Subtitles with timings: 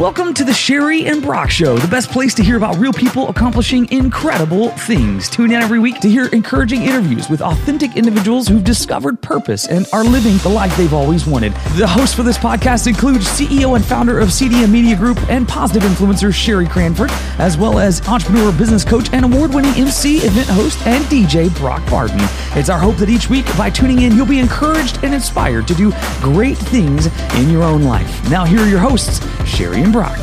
[0.00, 3.28] Welcome to the Cheri and Broc Show, the best place to hear about real people
[3.28, 5.28] accomplishing incredible things.
[5.28, 9.86] Tune in every week to hear encouraging interviews with authentic individuals who've discovered purpose and
[9.92, 11.52] are living the life they've always wanted.
[11.76, 15.88] The hosts for this podcast include CEO and founder of CDM Media Group and positive
[15.88, 20.84] influencer Cheri Cranford, as well as entrepreneur, business coach, and award winning MC, event host,
[20.88, 22.18] and DJ Broc Barton.
[22.58, 25.74] It's our hope that each week, by tuning in, you'll be encouraged and inspired to
[25.74, 27.06] do great things
[27.36, 28.28] in your own life.
[28.28, 30.18] Now, here are your hosts, Cheri Broc.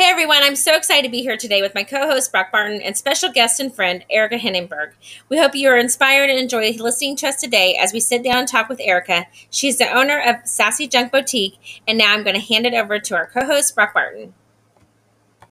[0.00, 2.80] Hey everyone, I'm so excited to be here today with my co host Broc Barton
[2.80, 4.92] and special guest and friend Erica Henenberg.
[5.28, 8.38] We hope you are inspired and enjoy listening to us today as we sit down
[8.38, 9.26] and talk with Erica.
[9.50, 12.98] She's the owner of Sassy Junk Boutique, and now I'm going to hand it over
[12.98, 14.32] to our co host Broc Barton.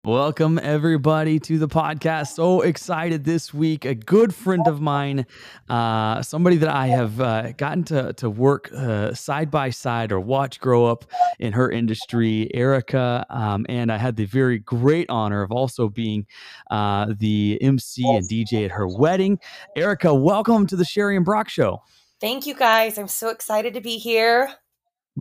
[0.05, 2.27] Welcome, everybody, to the podcast.
[2.27, 3.83] So excited this week.
[3.83, 5.25] A good friend of mine,
[5.67, 10.21] uh, somebody that I have uh, gotten to, to work uh, side by side or
[10.21, 11.03] watch grow up
[11.37, 13.25] in her industry, Erica.
[13.29, 16.25] Um, and I had the very great honor of also being
[16.71, 19.37] uh, the MC and DJ at her wedding.
[19.75, 21.81] Erica, welcome to the Cheri and Broc Show.
[22.21, 22.97] Thank you, guys.
[22.97, 24.49] I'm so excited to be here.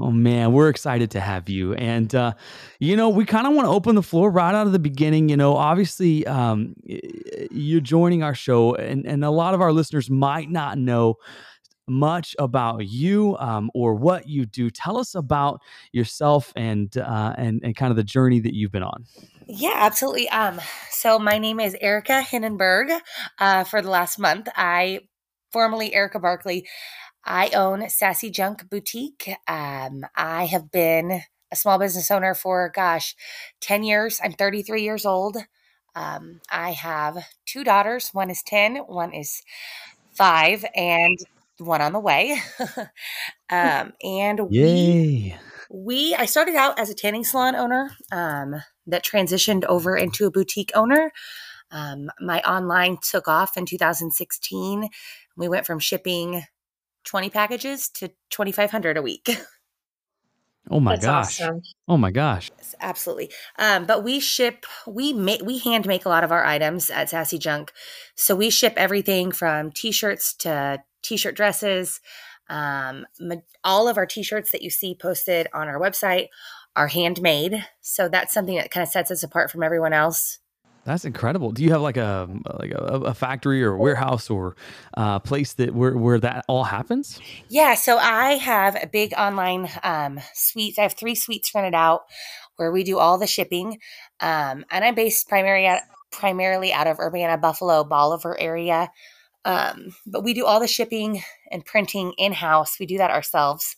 [0.00, 1.74] Oh man, we're excited to have you.
[1.74, 2.34] And uh,
[2.78, 5.28] you know, we kind of want to open the floor right out of the beginning.
[5.28, 10.10] You know, obviously, um, you're joining our show, and and a lot of our listeners
[10.10, 11.16] might not know
[11.88, 14.70] much about you um, or what you do.
[14.70, 15.60] Tell us about
[15.92, 19.04] yourself and uh, and and kind of the journey that you've been on.
[19.46, 20.28] Yeah, absolutely.
[20.28, 20.60] Um,
[20.90, 22.98] so my name is Erica Henenberg.
[23.38, 25.00] Uh, for the last month, I
[25.50, 26.66] formerly Erica Barkley.
[27.28, 29.28] I own Sassy Junk Boutique.
[29.46, 31.20] Um, I have been
[31.52, 33.14] a small business owner for, gosh,
[33.60, 34.18] 10 years.
[34.24, 35.36] I'm 33 years old.
[35.94, 38.08] Um, I have two daughters.
[38.14, 39.42] One is 10, one is
[40.10, 41.18] five, and
[41.58, 42.40] one on the way.
[43.50, 45.36] um, and Yay.
[45.70, 50.24] we, we, I started out as a tanning salon owner um, that transitioned over into
[50.24, 51.12] a boutique owner.
[51.70, 54.88] Um, my online took off in 2016.
[55.36, 56.44] We went from shipping
[57.08, 59.28] 20 packages to 2500 a week.
[60.70, 61.40] Oh my That's gosh.
[61.40, 61.62] Awesome.
[61.86, 62.50] Oh my gosh.
[62.58, 63.30] Yes, absolutely.
[63.58, 67.08] Um, but we ship, we make, we hand make a lot of our items at
[67.08, 67.72] Sassy Junk.
[68.14, 72.00] So we ship everything from t-shirts to t-shirt dresses.
[72.50, 73.06] Um,
[73.64, 76.28] all of our t-shirts that you see posted on our website
[76.76, 77.64] are handmade.
[77.80, 80.38] So that's something that kind of sets us apart from everyone else.
[80.88, 81.52] That's incredible.
[81.52, 82.26] Do you have like a
[82.58, 84.56] like a, a factory or a warehouse or
[84.96, 87.20] a uh, place that where where that all happens?
[87.50, 90.78] Yeah, so I have a big online um, suites.
[90.78, 92.04] I have three suites rented out
[92.56, 93.80] where we do all the shipping,
[94.20, 98.90] um, and I'm based primarily out, primarily out of Urbana, Buffalo, Bolivar area.
[99.44, 102.80] Um, but we do all the shipping and printing in house.
[102.80, 103.76] We do that ourselves.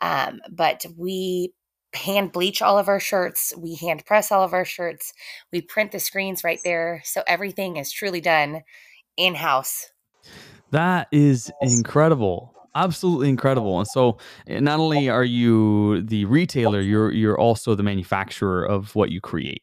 [0.00, 1.52] Um, but we
[1.94, 3.52] hand bleach all of our shirts.
[3.56, 5.12] We hand press all of our shirts.
[5.52, 7.02] We print the screens right there.
[7.04, 8.62] So everything is truly done
[9.16, 9.90] in house.
[10.70, 12.54] That is incredible.
[12.74, 13.78] Absolutely incredible.
[13.78, 18.94] And so eh, not only are you the retailer, you're you're also the manufacturer of
[18.94, 19.62] what you create.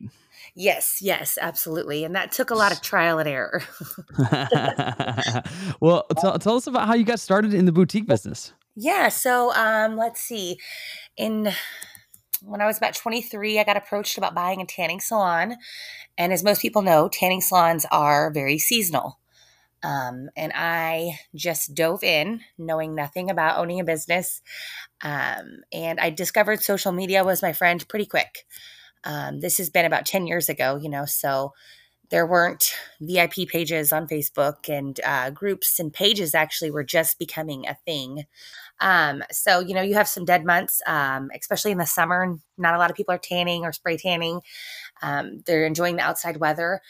[0.59, 2.04] Yes, yes, absolutely.
[2.04, 3.62] And that took a lot of trial and error.
[5.80, 8.54] well, tell, tell us about how you got started in the boutique business.
[8.76, 10.58] Yeah, so um, let's see.
[11.16, 11.52] In
[12.44, 15.56] when I was about 23, I got approached about buying a tanning salon.
[16.18, 19.20] And as most people know, tanning salons are very seasonal.
[19.84, 24.42] Um, and I just dove in, knowing nothing about owning a business.
[25.02, 28.46] Um, and I discovered social media was my friend pretty quick.
[29.03, 31.53] Um, this has been about 10 years ago, you know, so
[32.09, 37.68] there weren't VIP pages on Facebook, and uh, groups and pages actually were just becoming
[37.68, 38.26] a thing.
[38.80, 42.38] Um, so, you know, you have some dead months, um, especially in the summer.
[42.58, 44.42] Not a lot of people are tanning or spray tanning.
[45.02, 46.82] Um, they're enjoying the outside weather.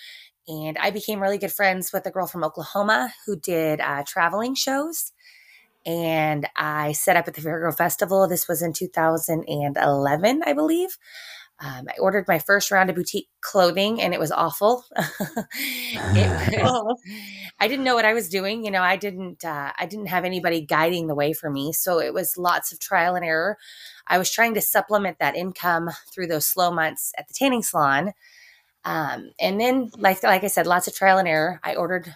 [0.48, 4.56] And I became really good friends with a girl from Oklahoma who did uh, traveling
[4.56, 5.12] shows.
[5.86, 8.28] And I set up at the Farrago Festival.
[8.28, 10.98] This was in 2011, I believe.
[11.60, 14.84] Um, I ordered my first round of boutique clothing and it was awful.
[14.96, 17.02] it was,
[17.60, 18.64] I didn't know what I was doing.
[18.64, 21.74] You know, I didn't, uh, I didn't have anybody guiding the way for me.
[21.74, 23.58] So it was lots of trial and error.
[24.06, 28.14] I was trying to supplement that income through those slow months at the tanning salon.
[28.86, 31.60] Um, and then, like, like I said, lots of trial and error.
[31.64, 32.16] I ordered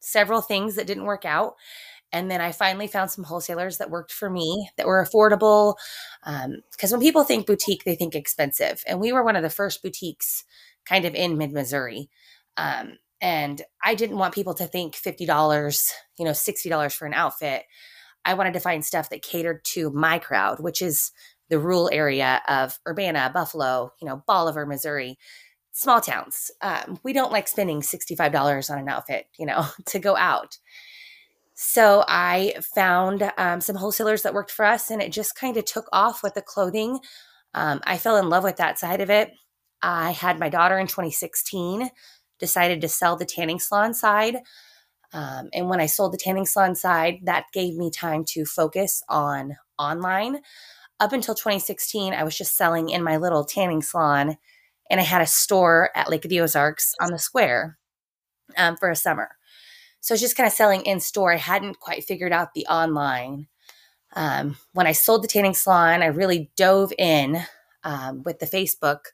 [0.00, 1.54] several things that didn't work out.
[2.12, 5.76] And then I finally found some wholesalers that worked for me that were affordable.
[6.24, 8.82] Because um, when people think boutique, they think expensive.
[8.86, 10.44] And we were one of the first boutiques
[10.84, 12.10] kind of in mid Missouri.
[12.56, 17.62] Um, and I didn't want people to think $50, you know, $60 for an outfit.
[18.24, 21.12] I wanted to find stuff that catered to my crowd, which is
[21.48, 25.18] the rural area of Urbana, Buffalo, you know, Bolivar, Missouri,
[25.72, 26.50] small towns.
[26.60, 30.58] Um, we don't like spending $65 on an outfit, you know, to go out.
[31.64, 35.64] So I found um, some wholesalers that worked for us and it just kind of
[35.64, 36.98] took off with the clothing.
[37.54, 39.30] Um, I fell in love with that side of it.
[39.80, 41.88] I had my daughter in 2016,
[42.40, 44.38] decided to sell the tanning salon side.
[45.12, 49.00] Um, and when I sold the tanning salon side, that gave me time to focus
[49.08, 50.40] on online.
[50.98, 54.36] Up until 2016, I was just selling in my little tanning salon,
[54.90, 57.78] and I had a store at Lake of the Ozarks on the square
[58.56, 59.30] um, for a summer.
[60.02, 61.32] So I was just kind of selling in store.
[61.32, 63.46] I hadn't quite figured out the online.
[64.14, 67.42] Um, when I sold the tanning salon, I really dove in
[67.82, 69.06] um, with the Facebook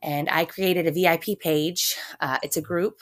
[0.00, 1.96] and I created a VIP page.
[2.20, 3.00] Uh, it's a group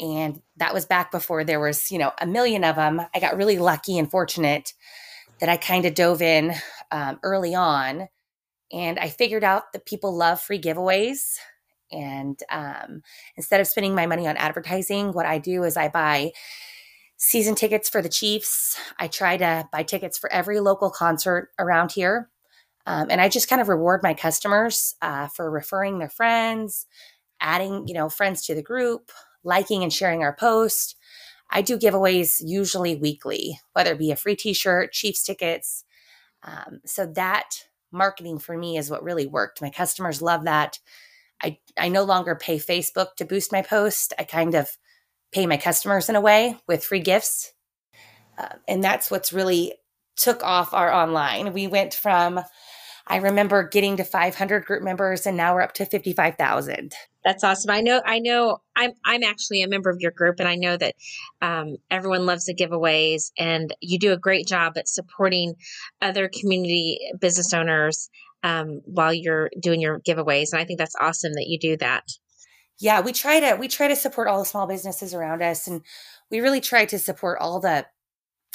[0.00, 3.36] and that was back before there was you know a million of them i got
[3.36, 4.72] really lucky and fortunate
[5.40, 6.54] that i kind of dove in
[6.90, 8.08] um, early on
[8.72, 11.36] and i figured out that people love free giveaways
[11.92, 13.02] and um,
[13.36, 16.30] instead of spending my money on advertising what i do is i buy
[17.16, 21.92] season tickets for the chiefs i try to buy tickets for every local concert around
[21.92, 22.30] here
[22.86, 26.86] um, and i just kind of reward my customers uh, for referring their friends
[27.40, 29.10] adding you know friends to the group
[29.46, 30.96] liking and sharing our post.
[31.48, 35.84] I do giveaways usually weekly, whether it be a free t shirt, Chiefs tickets.
[36.42, 39.62] Um, so that marketing for me is what really worked.
[39.62, 40.80] My customers love that.
[41.42, 44.12] I, I no longer pay Facebook to boost my post.
[44.18, 44.68] I kind of
[45.32, 47.52] pay my customers in a way with free gifts.
[48.38, 49.74] Uh, and that's what's really
[50.16, 51.52] took off our online.
[51.52, 52.40] We went from,
[53.06, 56.94] I remember getting to 500 group members and now we're up to 55,000.
[57.26, 57.72] That's awesome.
[57.72, 58.00] I know.
[58.06, 58.58] I know.
[58.76, 58.92] I'm.
[59.04, 60.94] I'm actually a member of your group, and I know that
[61.42, 65.56] um, everyone loves the giveaways, and you do a great job at supporting
[66.00, 68.10] other community business owners
[68.46, 70.52] um, while you're doing your giveaways.
[70.52, 72.04] And I think that's awesome that you do that.
[72.78, 75.82] Yeah, we try to we try to support all the small businesses around us, and
[76.30, 77.86] we really try to support all the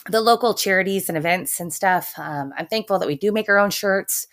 [0.09, 2.13] the local charities and events and stuff.
[2.17, 4.27] Um, I'm thankful that we do make our own shirts.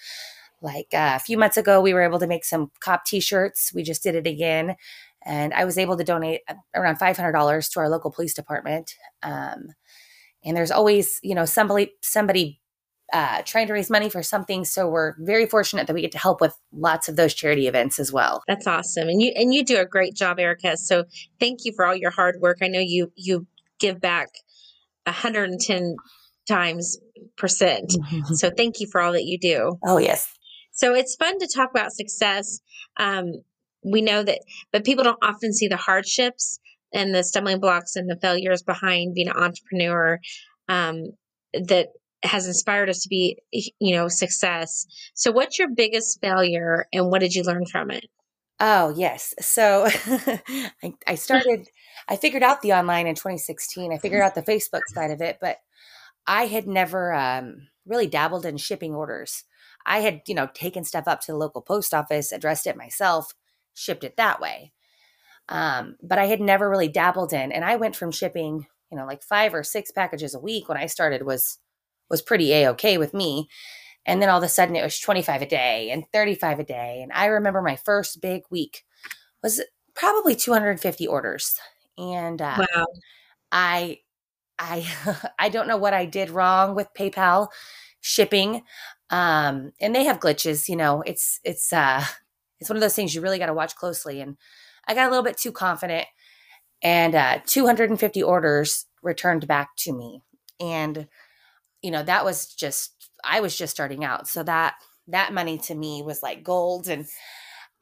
[0.61, 3.73] Like uh, a few months ago, we were able to make some cop t shirts.
[3.75, 4.77] We just did it again.
[5.25, 8.95] And I was able to donate uh, around $500 to our local police department.
[9.23, 9.69] Um,
[10.45, 12.61] and there's always, you know, somebody, somebody
[13.13, 14.65] uh, trying to raise money for something.
[14.65, 17.99] So we're very fortunate that we get to help with lots of those charity events
[17.99, 18.43] as well.
[18.47, 20.77] That's awesome, and you and you do a great job, Erica.
[20.77, 21.05] So
[21.41, 22.59] thank you for all your hard work.
[22.63, 23.47] I know you you
[23.79, 24.29] give back
[25.05, 25.97] 110
[26.47, 26.99] times
[27.37, 27.93] percent.
[28.35, 29.79] so thank you for all that you do.
[29.87, 30.29] Oh yes,
[30.73, 32.61] so it's fun to talk about success.
[32.99, 33.33] Um,
[33.85, 34.41] we know that,
[34.73, 36.59] but people don't often see the hardships
[36.93, 40.19] and the stumbling blocks and the failures behind being an entrepreneur
[40.69, 41.05] um,
[41.53, 41.89] that
[42.25, 44.87] has inspired us to be, you know, success.
[45.15, 48.07] So, what's your biggest failure and what did you learn from it?
[48.61, 49.35] Oh, yes.
[49.41, 49.87] So
[50.83, 51.69] I, I started,
[52.09, 53.93] I figured out the online in 2016.
[53.93, 55.59] I figured out the Facebook side of it, but
[56.27, 59.45] I had never um, really dabbled in shipping orders.
[59.87, 63.33] I had, you know, taken stuff up to the local post office, addressed it myself,
[63.75, 64.73] shipped it that way.
[65.49, 69.07] Um, but I had never really dabbled in, and I went from shipping, you know,
[69.07, 71.59] like five or six packages a week when I started was
[72.11, 73.49] was pretty a okay with me.
[74.07, 77.01] And then all of a sudden it was 25 a day and 35 a day.
[77.03, 78.85] And I remember my first big week
[79.43, 79.61] was
[79.95, 81.59] probably 250 orders.
[81.99, 82.87] And uh, wow.
[83.53, 83.99] I
[84.59, 84.87] I
[85.39, 87.49] I don't know what I did wrong with PayPal
[88.01, 88.63] shipping
[89.11, 92.05] um and they have glitches you know it's it's uh
[92.61, 94.37] it's one of those things you really got to watch closely and
[94.87, 96.07] i got a little bit too confident
[96.83, 100.23] and uh 250 orders returned back to me
[100.61, 101.09] and
[101.83, 104.75] you know that was just i was just starting out so that
[105.09, 107.07] that money to me was like gold and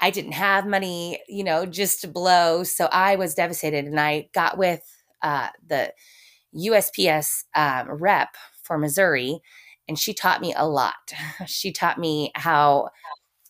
[0.00, 4.28] i didn't have money you know just to blow so i was devastated and i
[4.34, 4.82] got with
[5.22, 5.92] uh the
[6.54, 9.40] usps um, rep for missouri
[9.88, 10.94] and she taught me a lot.
[11.46, 12.88] She taught me how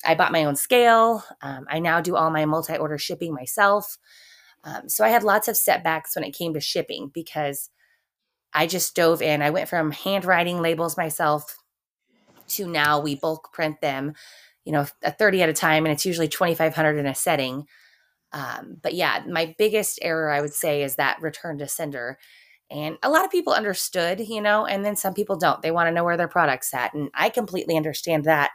[0.04, 1.24] I bought my own scale.
[1.42, 3.98] Um, I now do all my multi order shipping myself.
[4.64, 7.70] Um, so I had lots of setbacks when it came to shipping because
[8.56, 9.42] I just dove in.
[9.42, 11.56] I went from handwriting labels myself
[12.48, 14.14] to now we bulk print them,
[14.64, 17.66] you know, a 30 at a time, and it's usually 2,500 in a setting.
[18.32, 22.18] Um, but yeah, my biggest error I would say is that return to sender
[22.70, 25.62] and a lot of people understood, you know, and then some people don't.
[25.62, 26.94] They want to know where their product's at.
[26.94, 28.50] And I completely understand that.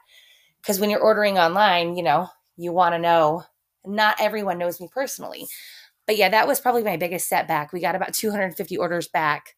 [0.62, 2.28] Because when you're ordering online, you know,
[2.58, 3.44] you want to know.
[3.86, 5.48] Not everyone knows me personally.
[6.06, 7.72] But yeah, that was probably my biggest setback.
[7.72, 9.56] We got about 250 orders back.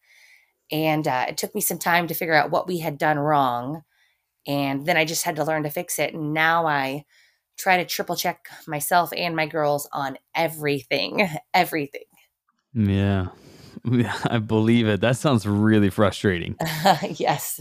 [0.70, 3.82] And uh, it took me some time to figure out what we had done wrong.
[4.46, 6.14] And then I just had to learn to fix it.
[6.14, 7.04] And now I
[7.56, 12.02] try to triple check myself and my girls on everything, everything.
[12.72, 13.28] Yeah.
[13.86, 15.02] Yeah, I believe it.
[15.02, 16.56] That sounds really frustrating.
[17.10, 17.60] yes.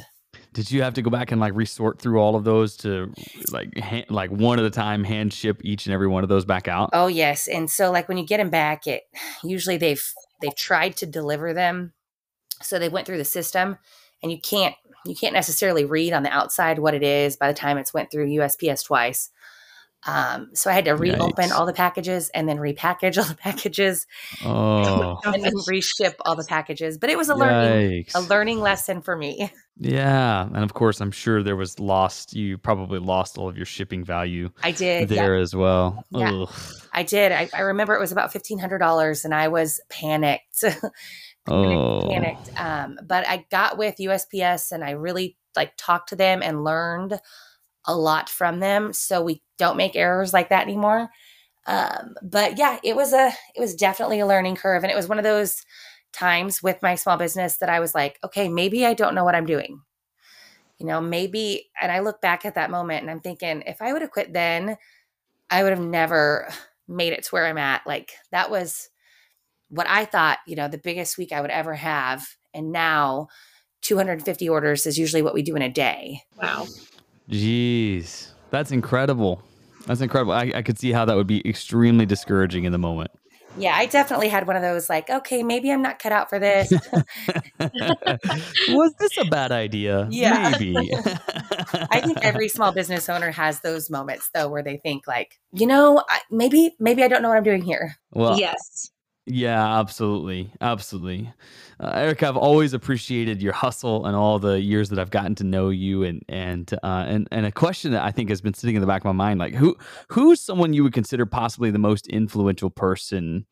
[0.53, 3.11] Did you have to go back and like resort through all of those to
[3.51, 6.45] like hand, like one at a time hand ship each and every one of those
[6.45, 6.91] back out?
[6.93, 9.03] Oh yes, and so like when you get them back, it
[9.43, 10.03] usually they've
[10.41, 11.93] they've tried to deliver them,
[12.63, 13.77] so they went through the system,
[14.21, 17.57] and you can't you can't necessarily read on the outside what it is by the
[17.57, 19.29] time it's went through USPS twice.
[20.05, 21.51] Um, so I had to reopen Yikes.
[21.51, 24.05] all the packages and then repackage all the packages,
[24.43, 25.19] oh.
[25.25, 26.97] and then reship all the packages.
[26.97, 28.15] But it was a learning Yikes.
[28.15, 29.51] a learning lesson for me.
[29.75, 32.35] Yeah, and of course, I'm sure there was lost.
[32.35, 34.51] You probably lost all of your shipping value.
[34.61, 35.41] I did there yeah.
[35.41, 36.05] as well.
[36.11, 36.45] Yeah,
[36.93, 37.31] I did.
[37.31, 40.63] I, I, remember it was about fifteen hundred dollars, and I was panicked.
[41.47, 42.49] Oh, panicked.
[42.59, 47.19] Um, but I got with USPS, and I really like talked to them and learned
[47.85, 51.09] a lot from them, so we don't make errors like that anymore.
[51.65, 55.07] Um, but yeah, it was a it was definitely a learning curve, and it was
[55.07, 55.63] one of those
[56.13, 59.35] times with my small business that I was like, okay, maybe I don't know what
[59.35, 59.81] I'm doing.
[60.77, 63.91] You know, maybe, and I look back at that moment and I'm thinking, if I
[63.93, 64.77] would have quit then,
[65.49, 66.49] I would have never
[66.87, 67.85] made it to where I'm at.
[67.85, 68.89] Like that was
[69.69, 72.27] what I thought, you know, the biggest week I would ever have.
[72.53, 73.27] And now
[73.81, 76.21] 250 orders is usually what we do in a day.
[76.41, 76.67] Wow.
[77.29, 78.31] Jeez.
[78.49, 79.41] That's incredible.
[79.85, 80.33] That's incredible.
[80.33, 83.11] I, I could see how that would be extremely discouraging in the moment.
[83.57, 86.39] Yeah, I definitely had one of those like, okay, maybe I'm not cut out for
[86.39, 86.71] this.
[88.69, 90.07] Was this a bad idea?
[90.09, 90.49] Yeah.
[90.51, 90.75] Maybe.
[91.91, 95.67] I think every small business owner has those moments though where they think like, you
[95.67, 97.95] know, I, maybe maybe I don't know what I'm doing here.
[98.11, 98.89] Well, yes.
[99.25, 100.51] Yeah, absolutely.
[100.59, 101.31] Absolutely.
[101.79, 105.45] Uh, Erica, I've always appreciated your hustle and all the years that I've gotten to
[105.45, 108.75] know you and and uh, and and a question that I think has been sitting
[108.75, 109.77] in the back of my mind like who
[110.09, 113.45] who's someone you would consider possibly the most influential person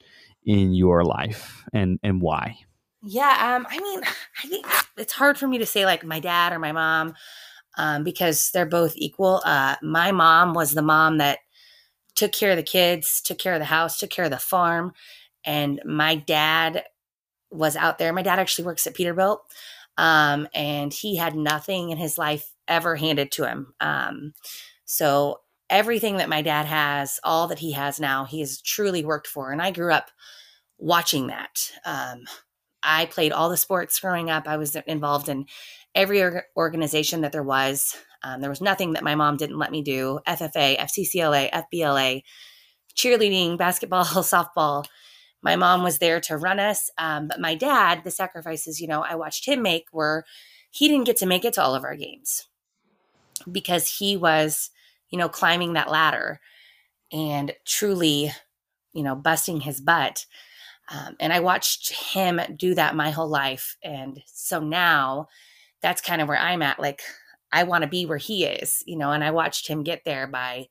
[0.45, 2.57] in your life and and why?
[3.01, 4.01] Yeah, um I mean,
[4.43, 4.65] I think
[4.97, 7.13] it's hard for me to say like my dad or my mom
[7.77, 9.41] um because they're both equal.
[9.45, 11.39] Uh my mom was the mom that
[12.15, 14.91] took care of the kids, took care of the house, took care of the farm
[15.45, 16.83] and my dad
[17.49, 18.13] was out there.
[18.13, 19.39] My dad actually works at Peterbilt,
[19.97, 23.73] um, and he had nothing in his life ever handed to him.
[23.79, 24.33] Um,
[24.85, 29.27] so everything that my dad has, all that he has now, he has truly worked
[29.27, 29.51] for.
[29.51, 30.11] And I grew up
[30.77, 31.71] watching that.
[31.85, 32.25] Um,
[32.83, 34.47] I played all the sports growing up.
[34.47, 35.45] I was involved in
[35.93, 36.23] every
[36.57, 37.95] organization that there was.
[38.23, 40.19] Um, there was nothing that my mom didn't let me do.
[40.27, 42.21] FFA, FCCLA, FBLA,
[42.95, 44.85] cheerleading, basketball, softball
[45.41, 46.89] my mom was there to run us.
[46.97, 50.25] Um, but my dad, the sacrifices, you know, I watched him make were
[50.69, 52.47] he didn't get to make it to all of our games
[53.51, 54.69] because he was,
[55.09, 56.39] you know, climbing that ladder
[57.11, 58.31] and truly,
[58.93, 60.25] you know, busting his butt.
[60.89, 63.77] Um, and I watched him do that my whole life.
[63.83, 65.27] And so now
[65.81, 66.79] that's kind of where I'm at.
[66.79, 67.01] Like,
[67.51, 70.27] I want to be where he is, you know, and I watched him get there
[70.27, 70.67] by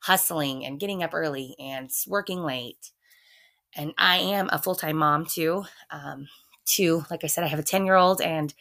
[0.00, 2.92] hustling and getting up early and working late
[3.76, 5.64] and I am a full time mom too.
[5.90, 6.28] Um,
[6.66, 8.52] to like I said, I have a ten year old and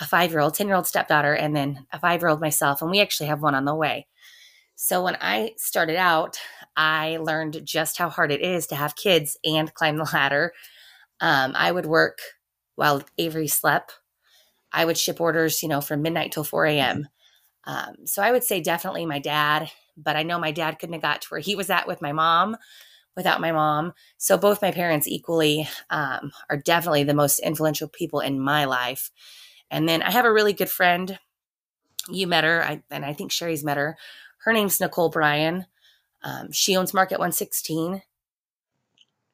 [0.00, 2.82] a five year old, ten year old stepdaughter, and then a five year old myself,
[2.82, 4.06] and we actually have one on the way.
[4.76, 6.38] So when I started out,
[6.76, 10.52] I learned just how hard it is to have kids and climb the ladder.
[11.20, 12.18] Um, I would work
[12.76, 13.94] while Avery slept.
[14.72, 17.08] I would ship orders, you know, from midnight till 4 a.m.
[17.64, 21.02] Um, so I would say definitely my dad, but I know my dad couldn't have
[21.02, 22.56] got to where he was at with my mom
[23.16, 23.92] without my mom.
[24.18, 29.10] So both my parents equally um, are definitely the most influential people in my life.
[29.70, 31.18] And then I have a really good friend.
[32.08, 33.96] You met her, I, and I think Cheri's met her.
[34.44, 35.66] Her name's Nicole Bryan.
[36.22, 38.02] Um, she owns Market 116.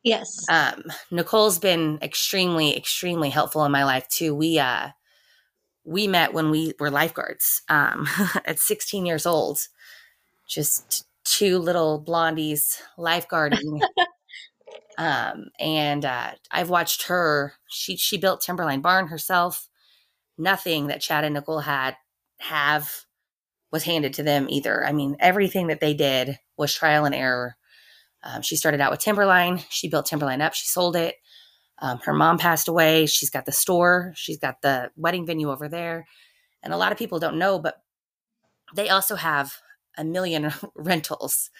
[0.02, 0.44] Yes.
[0.48, 4.34] Um, Nicole's been extremely, extremely helpful in my life too.
[4.34, 4.90] We uh,
[5.84, 8.06] we met when we were lifeguards um,
[8.44, 9.58] at 16 years old.
[10.46, 13.80] Just two little blondies lifeguarding.
[14.98, 17.54] um, and uh, I've watched her.
[17.68, 19.68] She she built Timberline Barn herself.
[20.38, 21.96] Nothing that Chad and Nicole had
[22.38, 23.04] have
[23.72, 24.86] was handed to them either.
[24.86, 27.56] I mean, everything that they did was trial and error.
[28.22, 29.62] Um, she started out with Timberline.
[29.70, 30.54] She built Timberline up.
[30.54, 31.16] She sold it.
[31.78, 33.06] Um, her mom passed away.
[33.06, 34.12] She's got the store.
[34.16, 36.06] She's got the wedding venue over there.
[36.62, 37.76] And a lot of people don't know, but
[38.74, 39.52] they also have
[39.96, 41.50] a million rentals.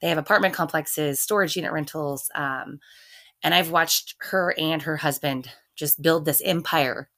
[0.00, 2.30] They have apartment complexes, storage unit rentals.
[2.34, 2.80] Um,
[3.42, 7.10] and I've watched her and her husband just build this empire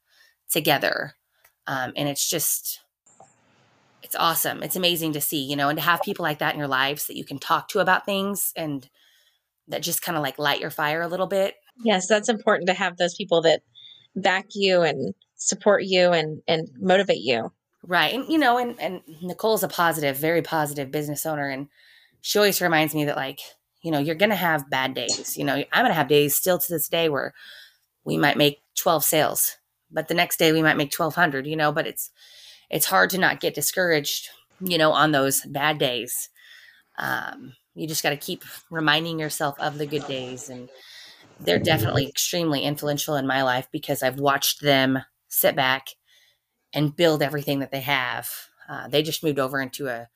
[0.51, 1.15] together.
[1.67, 2.81] Um, and it's just,
[4.03, 4.63] it's awesome.
[4.63, 7.07] It's amazing to see, you know, and to have people like that in your lives
[7.07, 8.89] that you can talk to about things and
[9.69, 11.55] that just kind of like light your fire a little bit.
[11.85, 13.63] Yes, that's important to have those people that
[14.17, 17.53] back you and support you and and motivate you.
[17.87, 18.13] Right.
[18.15, 21.69] And you know, and and Nicole's a positive, very positive business owner and
[22.21, 23.41] she always reminds me that like,
[23.83, 25.37] you know, you're going to have bad days.
[25.37, 27.33] You know, I'm going to have days still to this day where
[28.05, 29.57] we might make 12 sales,
[29.91, 32.11] but the next day we might make 1200, you know, but it's
[32.71, 34.29] it's hard to not get discouraged,
[34.61, 36.31] you know, on those bad days.
[36.99, 40.51] Um, you just got to keep reminding yourself of the good days.
[40.51, 40.69] And
[41.41, 45.89] they're definitely extremely influential in my life because I've watched them sit back
[46.73, 48.31] and build everything that they have.
[48.69, 50.09] Uh, they just moved over into a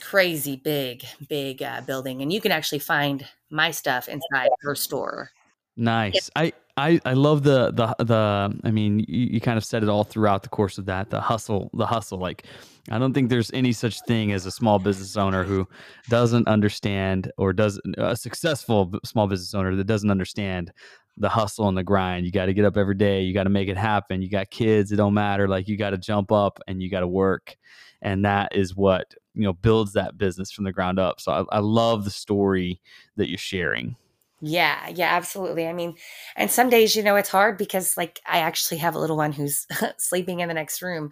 [0.00, 5.30] crazy big, big uh, building, and you can actually find my stuff inside her store.
[5.76, 6.30] Nice.
[6.34, 9.88] I I, I love the the the I mean you, you kind of said it
[9.88, 12.44] all throughout the course of that the hustle the hustle like
[12.90, 15.66] I don't think there's any such thing as a small business owner who
[16.08, 20.72] doesn't understand or does a successful small business owner that doesn't understand
[21.16, 22.26] the hustle and the grind.
[22.26, 23.22] You got to get up every day.
[23.22, 24.22] You got to make it happen.
[24.22, 24.92] You got kids.
[24.92, 25.48] It don't matter.
[25.48, 27.56] Like you got to jump up and you got to work.
[28.02, 31.20] And that is what, you know, builds that business from the ground up.
[31.20, 32.80] So I, I love the story
[33.16, 33.96] that you're sharing.
[34.42, 35.66] Yeah, yeah, absolutely.
[35.66, 35.94] I mean,
[36.36, 39.32] and some days, you know, it's hard because like I actually have a little one
[39.32, 39.66] who's
[39.98, 41.10] sleeping in the next room.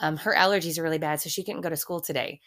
[0.00, 2.40] Um, her allergies are really bad, so she couldn't go to school today.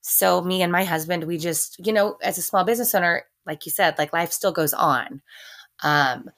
[0.00, 3.64] So me and my husband, we just, you know, as a small business owner, like
[3.64, 5.22] you said, like life still goes on.
[5.82, 6.30] Um,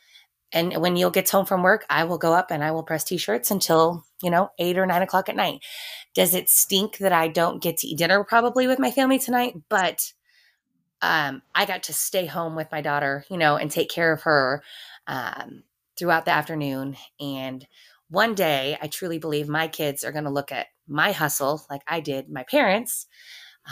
[0.52, 3.04] and when Neil gets home from work, I will go up and I will press
[3.04, 5.60] t-shirts until, you know, eight or nine o'clock at night.
[6.14, 9.54] Does it stink that I don't get to eat dinner probably with my family tonight?
[9.70, 10.12] But
[11.00, 14.22] um, I got to stay home with my daughter, you know, and take care of
[14.22, 14.62] her
[15.06, 15.64] um,
[15.98, 16.96] throughout the afternoon.
[17.18, 17.66] And
[18.08, 21.82] one day, I truly believe my kids are going to look at my hustle like
[21.88, 23.06] I did my parents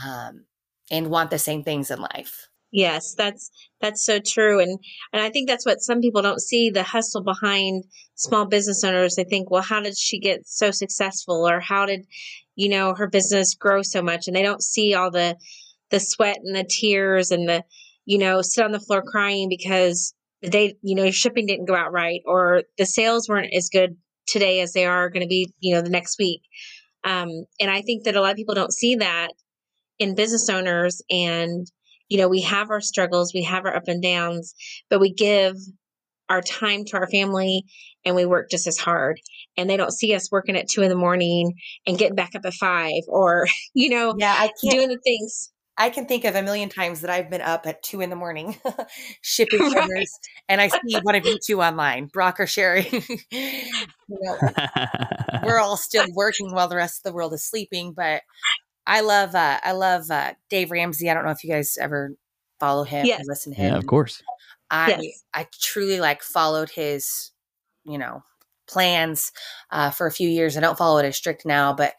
[0.04, 0.46] um,
[0.90, 2.49] and want the same things in life.
[2.72, 3.50] Yes, that's
[3.80, 4.78] that's so true, and
[5.12, 9.16] and I think that's what some people don't see the hustle behind small business owners.
[9.16, 12.06] They think, well, how did she get so successful, or how did
[12.54, 15.36] you know her business grow so much, and they don't see all the
[15.90, 17.64] the sweat and the tears and the
[18.04, 21.74] you know sit on the floor crying because the day you know shipping didn't go
[21.74, 25.52] out right or the sales weren't as good today as they are going to be
[25.58, 26.42] you know the next week
[27.04, 27.28] um,
[27.60, 29.32] and i think that a lot of people don't see that
[29.98, 31.66] in business owners and
[32.10, 34.54] you know we have our struggles we have our up and downs
[34.90, 35.56] but we give
[36.28, 37.64] our time to our family
[38.04, 39.18] and we work just as hard
[39.56, 41.54] and they don't see us working at two in the morning
[41.86, 45.50] and getting back up at five or you know yeah, I can't, doing the things
[45.80, 48.16] I can think of a million times that I've been up at two in the
[48.16, 48.54] morning
[49.22, 49.76] shipping right.
[49.76, 50.12] orders,
[50.46, 52.86] and I see one of you two online, Broc or Cheri.
[53.30, 54.36] you know,
[55.42, 57.94] we're all still working while the rest of the world is sleeping.
[57.96, 58.20] But
[58.86, 61.10] I love, uh, I love uh, Dave Ramsey.
[61.10, 62.16] I don't know if you guys ever
[62.58, 63.24] follow him yes.
[63.26, 63.72] listen to him.
[63.72, 64.22] Yeah, of course.
[64.70, 65.24] I yes.
[65.34, 67.32] I truly like followed his,
[67.84, 68.22] you know,
[68.68, 69.32] plans
[69.70, 70.56] uh, for a few years.
[70.56, 71.94] I don't follow it as strict now, but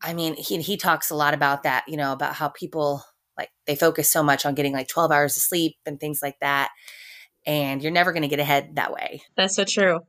[0.00, 3.02] I mean, he he talks a lot about that, you know, about how people
[3.36, 6.38] like they focus so much on getting like 12 hours of sleep and things like
[6.40, 6.70] that.
[7.46, 9.22] And you're never going to get ahead that way.
[9.36, 10.00] That's so true.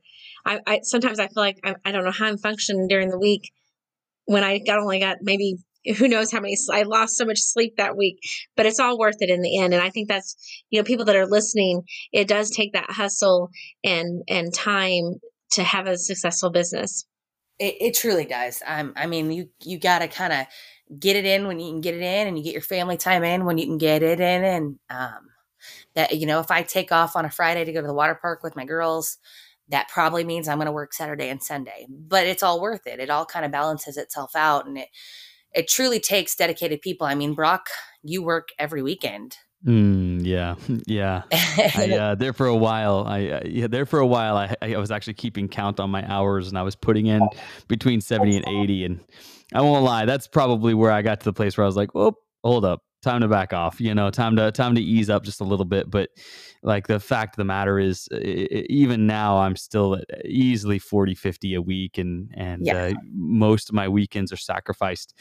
[0.44, 3.18] I, I sometimes I feel like I, I don't know how I'm functioning during the
[3.18, 3.52] week
[4.24, 5.58] when I got only got maybe
[5.96, 8.18] who knows how many I lost so much sleep that week,
[8.56, 9.74] but it's all worth it in the end.
[9.74, 10.36] And I think that's
[10.70, 11.82] you know people that are listening.
[12.12, 13.50] It does take that hustle
[13.84, 15.20] and and time
[15.52, 17.06] to have a successful business.
[17.58, 18.62] It, it truly does.
[18.66, 20.46] Um, I mean, you you got to kind of
[20.98, 23.24] get it in when you can get it in, and you get your family time
[23.24, 24.44] in when you can get it in.
[24.44, 25.28] And um,
[25.94, 28.18] that you know, if I take off on a Friday to go to the water
[28.20, 29.18] park with my girls,
[29.68, 31.86] that probably means I'm going to work Saturday and Sunday.
[31.88, 33.00] But it's all worth it.
[33.00, 34.88] It all kind of balances itself out, and it
[35.54, 37.06] it truly takes dedicated people.
[37.06, 37.68] I mean, Broc,
[38.02, 39.36] you work every weekend.
[39.66, 40.54] Mm, yeah,
[40.86, 41.22] yeah.
[41.32, 43.04] I, uh, there for a while.
[43.06, 44.36] I uh, yeah, there for a while.
[44.36, 47.28] I I was actually keeping count on my hours, and I was putting in
[47.68, 48.84] between seventy and eighty.
[48.84, 49.00] And
[49.52, 51.90] I won't lie, that's probably where I got to the place where I was like,
[51.94, 55.24] "Oh, hold up, time to back off." You know, time to time to ease up
[55.24, 55.90] just a little bit.
[55.90, 56.10] But
[56.62, 61.54] like the fact of the matter is even now i'm still at easily 40 50
[61.54, 62.86] a week and and yeah.
[62.86, 65.14] uh, most of my weekends are sacrificed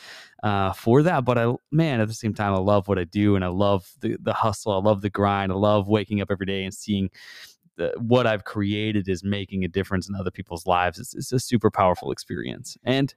[0.43, 3.35] uh, for that but i man at the same time i love what i do
[3.35, 6.45] and i love the, the hustle i love the grind i love waking up every
[6.45, 7.09] day and seeing
[7.77, 11.39] the, what i've created is making a difference in other people's lives it's, it's a
[11.39, 13.15] super powerful experience and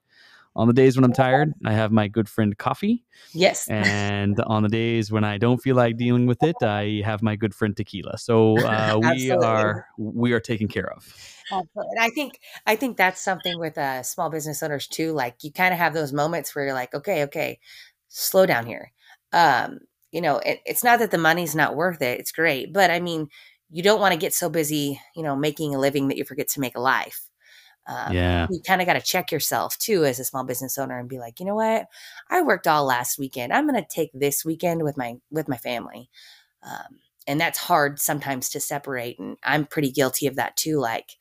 [0.54, 3.04] On the days when I'm tired, I have my good friend coffee.
[3.32, 3.68] Yes.
[3.68, 7.36] And on the days when I don't feel like dealing with it, I have my
[7.36, 8.18] good friend tequila.
[8.18, 11.14] So uh, we are we are taken care of.
[11.50, 11.90] Absolutely.
[11.96, 15.12] And I think I think that's something with uh, small business owners too.
[15.12, 17.58] Like you kind of have those moments where you're like, okay, okay,
[18.08, 18.92] slow down here.
[19.32, 22.90] Um, you know, it, it's not that the money's not worth it; it's great, but
[22.90, 23.28] I mean,
[23.70, 26.48] you don't want to get so busy, you know, making a living that you forget
[26.48, 27.28] to make a life.
[27.87, 28.47] Um, yeah.
[28.51, 31.18] You kind of got to check yourself too as a small business owner and be
[31.18, 31.87] like, you know what?
[32.31, 33.53] I worked all last weekend.
[33.53, 36.09] I'm going to take this weekend with my with my family.
[36.62, 39.18] Um, and that's hard sometimes to separate.
[39.18, 40.79] And I'm pretty guilty of that too.
[40.79, 41.16] Like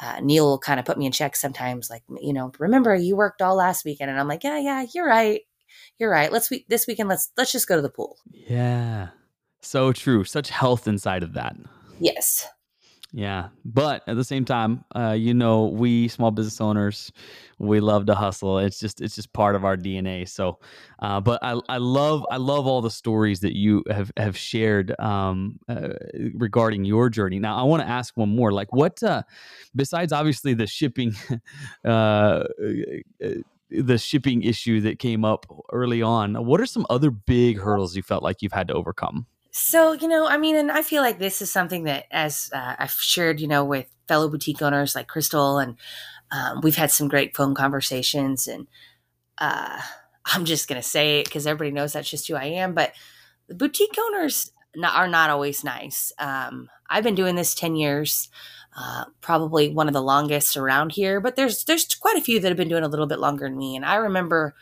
[0.00, 3.16] uh, Neil will kind of put me in check sometimes, like, you know, remember you
[3.16, 4.10] worked all last weekend.
[4.10, 5.42] And I'm like, yeah, yeah, you're right.
[5.98, 6.32] You're right.
[6.32, 8.16] Let's we this weekend, let's let's just go to the pool.
[8.32, 9.08] Yeah.
[9.60, 10.24] So true.
[10.24, 11.54] Such health inside of that.
[12.00, 12.48] Yes.
[13.12, 17.10] Yeah, but at the same time, uh, you know, we small business owners,
[17.58, 18.60] we love to hustle.
[18.60, 20.24] It's just it's just part of our DNA.
[20.26, 20.60] So,
[21.00, 24.94] uh, but I I love I love all the stories that you have have shared
[25.00, 25.88] um, uh,
[26.34, 27.40] regarding your journey.
[27.40, 28.52] Now, I want to ask one more.
[28.52, 29.22] Like, what uh,
[29.74, 31.12] besides obviously the shipping,
[31.84, 32.44] uh, uh,
[33.70, 38.02] the shipping issue that came up early on, what are some other big hurdles you
[38.02, 39.26] felt like you've had to overcome?
[39.50, 42.76] So, you know, I mean, and I feel like this is something that, as uh,
[42.78, 45.76] I've shared, you know, with fellow boutique owners like Crystal, and
[46.30, 48.46] um, we've had some great phone conversations.
[48.46, 48.68] And
[49.38, 49.80] uh,
[50.26, 52.74] I'm just going to say it because everybody knows that's just who I am.
[52.74, 52.92] But
[53.48, 56.12] the boutique owners not, are not always nice.
[56.18, 58.28] Um, I've been doing this 10 years.
[58.78, 62.48] Uh, probably one of the longest around here, but there's there's quite a few that
[62.48, 63.74] have been doing a little bit longer than me.
[63.74, 64.54] And I remember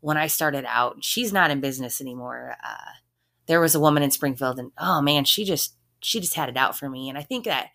[0.00, 2.56] when I started out, she's not in business anymore.
[2.62, 2.92] Uh,
[3.46, 6.56] there was a woman in Springfield and oh man, she just she just had it
[6.56, 7.08] out for me.
[7.08, 7.68] And I think that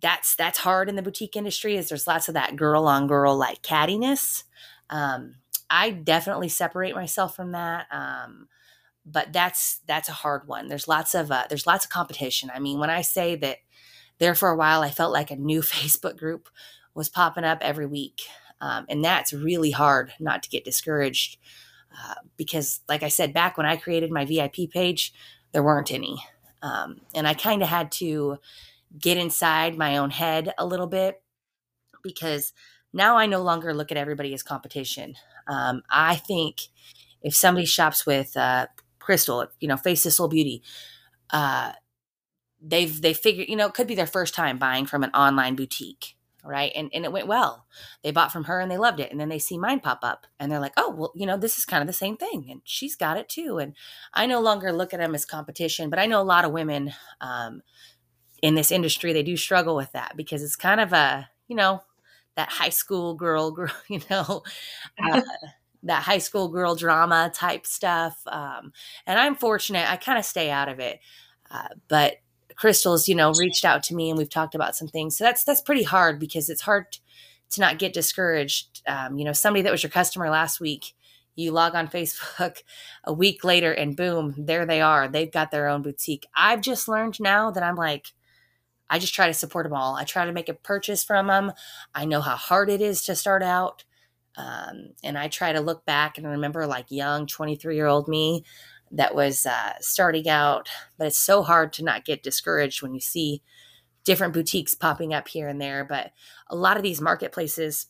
[0.00, 3.36] that's that's hard in the boutique industry is there's lots of that girl on girl
[3.36, 4.44] like cattiness.
[4.90, 5.36] Um,
[5.70, 7.86] I definitely separate myself from that.
[7.90, 8.48] Um,
[9.06, 10.68] but that's that's a hard one.
[10.68, 12.50] There's lots of uh, there's lots of competition.
[12.54, 13.58] I mean, when I say that
[14.18, 16.48] there for a while, I felt like a new Facebook group
[16.94, 18.22] was popping up every week,
[18.60, 21.38] um, and that's really hard not to get discouraged
[21.96, 25.12] uh, because, like I said, back when I created my VIP page,
[25.52, 26.16] there weren't any.
[26.62, 28.38] Um, and I kind of had to
[28.98, 31.22] get inside my own head a little bit
[32.02, 32.52] because
[32.92, 35.14] now I no longer look at everybody as competition.
[35.46, 36.68] Um, I think
[37.22, 38.66] if somebody shops with uh,
[38.98, 40.62] Crystal, you know, Face Soul Beauty,
[41.30, 41.72] uh,
[42.62, 45.56] they've they figured, you know, it could be their first time buying from an online
[45.56, 46.72] boutique right?
[46.74, 47.66] And and it went well.
[48.02, 49.10] They bought from her and they loved it.
[49.10, 51.58] And then they see mine pop up and they're like, oh, well, you know, this
[51.58, 52.46] is kind of the same thing.
[52.50, 53.58] And she's got it too.
[53.58, 53.74] And
[54.12, 56.92] I no longer look at them as competition, but I know a lot of women
[57.20, 57.62] um,
[58.42, 61.82] in this industry, they do struggle with that because it's kind of a, you know,
[62.36, 64.42] that high school girl, girl, you know,
[65.02, 65.22] uh,
[65.82, 68.18] that high school girl drama type stuff.
[68.26, 68.72] Um,
[69.06, 71.00] and I'm fortunate, I kind of stay out of it.
[71.50, 72.16] Uh, but
[72.56, 75.16] crystals you know reached out to me and we've talked about some things.
[75.16, 76.98] So that's that's pretty hard because it's hard
[77.50, 78.82] to not get discouraged.
[78.86, 80.94] Um, you know somebody that was your customer last week
[81.36, 82.62] you log on facebook
[83.04, 85.08] a week later and boom there they are.
[85.08, 86.26] They've got their own boutique.
[86.36, 88.12] I've just learned now that i'm like
[88.90, 89.96] i just try to support them all.
[89.96, 91.52] I try to make a purchase from them
[91.94, 93.84] i know how hard it is to start out.
[94.36, 98.44] Um, and i try to look back and remember like young 23 year old me
[98.94, 100.68] that was uh, starting out.
[100.96, 103.42] But it's so hard to not get discouraged when you see
[104.04, 105.84] different boutiques popping up here and there.
[105.84, 106.12] But
[106.48, 107.86] a lot of these marketplaces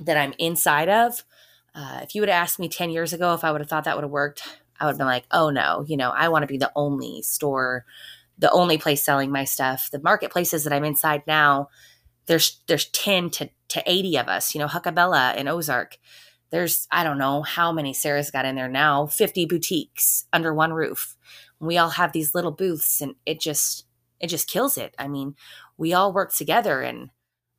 [0.00, 1.24] that I'm inside of,
[1.74, 3.84] uh, if you would have asked me 10 years ago if I would have thought
[3.84, 4.42] that would have worked,
[4.78, 7.22] I would have been like, oh no, you know, I want to be the only
[7.22, 7.84] store,
[8.38, 9.90] the only place selling my stuff.
[9.90, 11.68] The marketplaces that I'm inside now,
[12.26, 15.98] there's there's 10 to, to 80 of us, you know, Huckabella and Ozark
[16.50, 20.72] there's i don't know how many sarah's got in there now 50 boutiques under one
[20.72, 21.16] roof.
[21.60, 23.84] We all have these little booths and it just
[24.20, 24.94] it just kills it.
[24.98, 25.34] I mean
[25.76, 27.10] we all work together and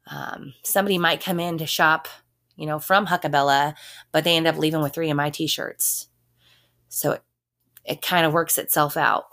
[0.07, 2.07] um, somebody might come in to shop
[2.55, 3.75] you know from huckabella
[4.11, 6.09] but they end up leaving with three of my t-shirts.
[6.87, 7.23] So it,
[7.85, 9.25] it kind of works itself out.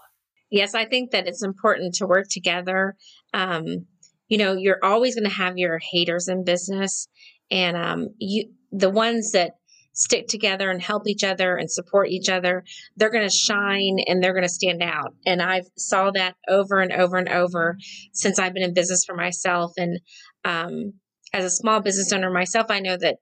[0.50, 2.96] Yes i think that it's important to work together.
[3.32, 3.86] Um,
[4.28, 7.08] you know you're always going to have your haters in business
[7.50, 9.52] and um, you the ones that
[9.92, 12.62] stick together and help each other and support each other
[12.96, 15.14] they're going to shine and they're going to stand out.
[15.24, 17.76] And i've saw that over and over and over
[18.12, 19.72] since i've been in business for myself.
[19.76, 20.00] And
[20.44, 20.92] um,
[21.32, 23.16] as a small business owner myself i know that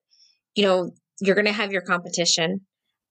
[0.54, 0.90] you know
[1.20, 2.60] you're going to have your competition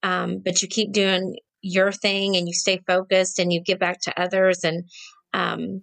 [0.04, 3.98] um, but you keep doing your thing and you stay focused and you give back
[4.02, 4.62] to others.
[4.64, 4.84] And
[5.32, 5.80] um,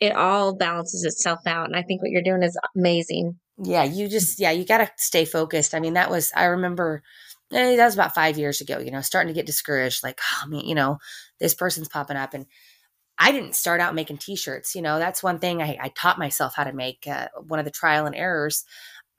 [0.00, 1.66] it all balances itself out.
[1.66, 4.90] And i think what you're doing is amazing Yeah, you just yeah, you got to
[4.96, 5.74] stay focused.
[5.74, 7.02] I mean, that was I remember
[7.52, 8.78] eh, that was about five years ago.
[8.78, 10.02] You know, starting to get discouraged.
[10.02, 10.98] Like, oh man, you know,
[11.38, 12.46] this person's popping up, and
[13.18, 14.74] I didn't start out making T-shirts.
[14.76, 17.06] You know, that's one thing I, I taught myself how to make.
[17.06, 18.64] Uh, one of the trial and errors.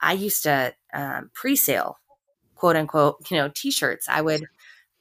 [0.00, 1.98] I used to um, pre-sale,
[2.56, 4.08] quote unquote, you know, T-shirts.
[4.08, 4.46] I would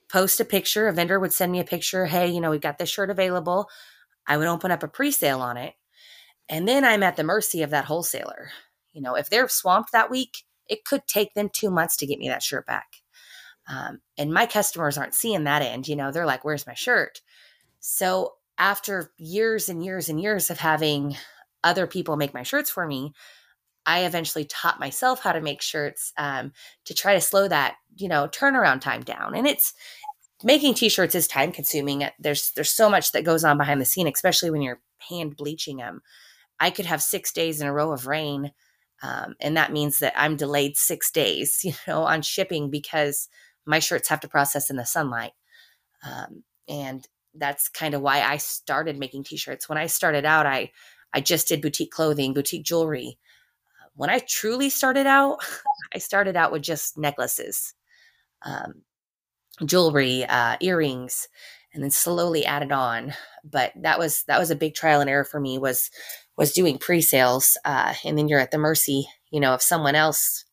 [0.10, 0.88] post a picture.
[0.88, 2.06] A vendor would send me a picture.
[2.08, 3.70] Hey, you know, we've got this shirt available.
[4.28, 5.76] I would open up a pre-sale on it,
[6.50, 8.52] and then I'm at the mercy of that wholesaler.
[8.94, 12.20] You know, if they're swamped that week, it could take them two months to get
[12.20, 12.88] me that shirt back.
[13.68, 15.88] Um, and my customers aren't seeing that end.
[15.88, 17.22] You know, they're like, "Where's my shirt?"
[17.80, 21.16] So after years and years and years of having
[21.64, 23.14] other people make my shirts for me,
[23.86, 26.54] I eventually taught myself how to make shirts um,
[26.86, 29.36] to try to slow that, you know, turnaround time down.
[29.36, 29.74] And it's
[30.44, 32.08] making t-shirts is time consuming.
[32.20, 35.78] There's there's so much that goes on behind the scene, especially when you're hand bleaching
[35.78, 36.02] them.
[36.60, 38.52] I could have six days in a row of rain,
[39.02, 43.28] um, and that means that I'm delayed six days, you know, on shipping because
[43.66, 45.34] my shirts have to process in the sunlight.
[46.04, 49.70] Um, and that's kind of why I started making t-shirts.
[49.70, 50.72] When I started out, I
[51.14, 53.18] I just did boutique clothing, boutique jewelry.
[53.96, 55.40] When I truly started out,
[55.94, 57.74] I started out with just necklaces,
[58.44, 58.82] um,
[59.66, 61.28] jewelry, uh, earrings,
[61.74, 63.14] and then slowly added on.
[63.44, 65.58] But that was that was a big trial and error for me.
[65.58, 65.92] Was
[66.38, 70.46] was doing pre-sales, uh, and then you're at the mercy, you know, of someone else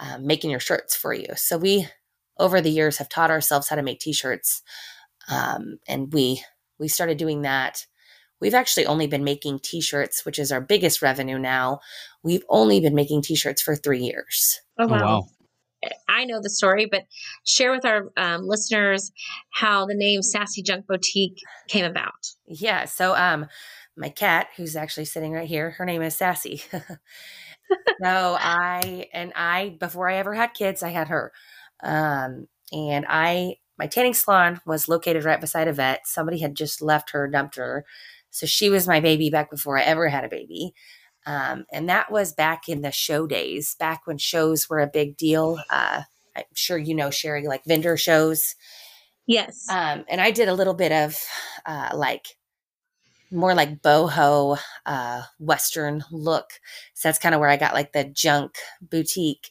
[0.00, 1.26] uh, making your shirts for you.
[1.36, 1.86] So we,
[2.38, 4.62] over the years, have taught ourselves how to make t-shirts
[5.28, 6.42] um, and we
[6.78, 7.86] we started doing that
[8.40, 11.80] we've actually only been making t-shirts which is our biggest revenue now
[12.22, 15.22] we've only been making t-shirts for three years oh wow, oh, wow.
[16.08, 17.06] I know the story, but
[17.44, 19.10] share with our um, listeners
[19.50, 22.12] how the name Sassy Junk Boutique came about.
[22.46, 22.84] Yeah.
[22.84, 23.48] So, um,
[23.96, 26.62] my cat, who's actually sitting right here, her name is Sassy.
[26.72, 31.32] so I and I, before I ever had kids, I had her,
[31.82, 36.06] um, and I my tanning salon was located right beside a vet.
[36.06, 37.84] Somebody had just left her, dumped her.
[38.30, 40.72] So she was my baby back before I ever had a baby.
[41.26, 45.16] Um, and that was back in the show days, back when shows were a big
[45.16, 45.58] deal.
[45.70, 46.02] Uh,
[46.36, 48.54] I'm sure you know, Cheri, like vendor shows.
[49.26, 49.66] Yes.
[49.68, 51.16] Um, and I did a little bit of
[51.66, 52.26] uh, like
[53.32, 56.60] more like boho uh, Western look.
[56.94, 59.50] So that's kind of where I got like the junk boutique.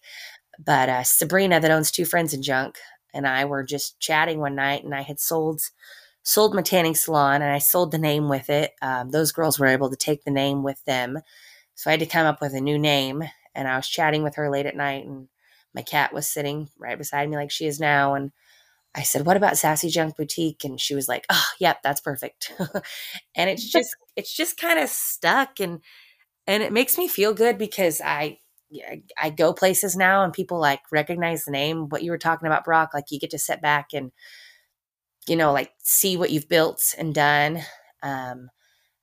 [0.63, 2.77] But uh, Sabrina, that owns Two Friends in Junk,
[3.13, 5.61] and I were just chatting one night, and I had sold
[6.23, 8.71] sold my tanning salon, and I sold the name with it.
[8.81, 11.19] Um, those girls were able to take the name with them,
[11.75, 13.23] so I had to come up with a new name.
[13.55, 15.27] And I was chatting with her late at night, and
[15.73, 18.31] my cat was sitting right beside me, like she is now, and
[18.95, 22.51] I said, "What about Sassy Junk Boutique?" And she was like, "Oh, yep, that's perfect."
[23.35, 25.81] and it's just it's just kind of stuck and
[26.47, 28.39] and it makes me feel good because I
[29.21, 31.89] I go places now and people like recognize the name.
[31.89, 34.11] What you were talking about, Broc, like you get to sit back and,
[35.27, 37.59] you know, like see what you've built and done.
[38.03, 38.49] Um,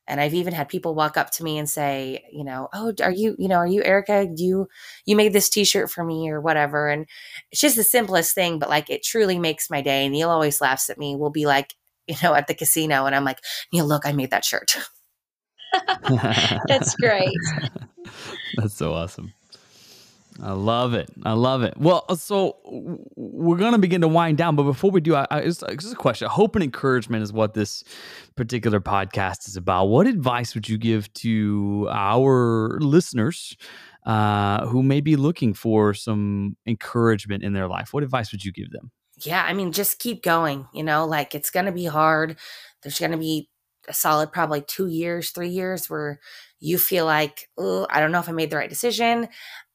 [0.09, 3.13] and I've even had people walk up to me and say, you know, oh, are
[3.13, 4.27] you, you know, are you Erica?
[4.27, 4.69] Do you,
[5.05, 6.89] you made this T-shirt for me or whatever?
[6.89, 7.07] And
[7.53, 10.09] it's just the simplest thing, but like it truly makes my day.
[10.09, 11.15] Neil always laughs at me.
[11.15, 11.75] We'll be like,
[12.09, 13.41] you know, at the casino, and I'm like,
[13.71, 14.79] Neil, look, I made that shirt.
[16.67, 17.29] That's great.
[18.57, 19.35] That's so awesome.
[20.41, 21.11] I love it.
[21.25, 21.77] I love it.
[21.77, 22.59] Well, uh, so
[23.17, 25.95] we're going to begin to wind down, but before we do, I, I just, a
[25.97, 26.29] question.
[26.29, 27.83] Hope and encouragement is what this
[28.37, 29.87] particular podcast is about.
[29.87, 33.57] What advice would you give to our listeners
[34.07, 37.93] uh, who may be looking for some encouragement in their life?
[37.93, 38.93] What advice would you give them?
[39.21, 40.69] Yeah, I mean, just keep going.
[40.73, 42.37] You know, like it's going to be hard.
[42.83, 43.49] There's going to be
[43.89, 46.21] a solid probably two years, three years where
[46.61, 49.29] you feel like, oh, I don't know if I made the right decision.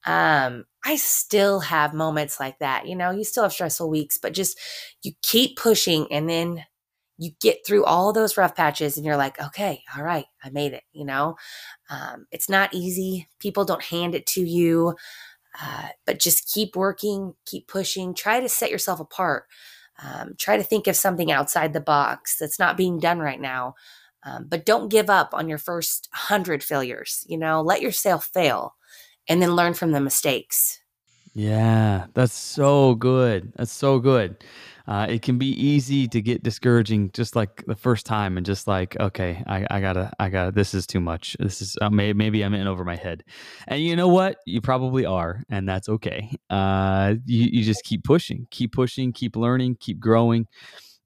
[0.05, 2.87] Um, I still have moments like that.
[2.87, 4.59] You know, you still have stressful weeks, but just
[5.01, 6.65] you keep pushing and then
[7.17, 10.73] you get through all those rough patches and you're like, okay, all right, I made
[10.73, 10.83] it.
[10.91, 11.35] You know,
[11.89, 13.27] um, it's not easy.
[13.39, 14.95] People don't hand it to you,
[15.61, 19.45] uh, but just keep working, keep pushing, try to set yourself apart.
[20.03, 23.75] Um, try to think of something outside the box that's not being done right now.
[24.25, 27.25] Um, but don't give up on your first hundred failures.
[27.27, 28.75] You know, let yourself fail
[29.27, 30.79] and then learn from the mistakes.
[31.33, 33.53] Yeah, that's so good.
[33.55, 34.43] That's so good.
[34.85, 38.67] Uh, it can be easy to get discouraging just like the first time and just
[38.67, 41.37] like, okay, I, I gotta, I gotta, this is too much.
[41.39, 43.23] This is, uh, maybe, maybe I'm in over my head.
[43.67, 44.37] And you know what?
[44.45, 46.35] You probably are, and that's okay.
[46.49, 50.47] Uh, you, you just keep pushing, keep pushing, keep learning, keep growing,